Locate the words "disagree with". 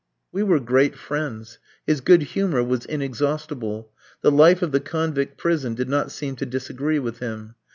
6.47-7.19